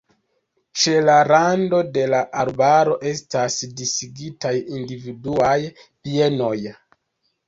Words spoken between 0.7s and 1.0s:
Ĉe